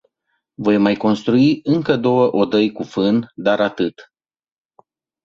[0.57, 4.11] Voi mai construi încă două odăi cu fân, dar atât.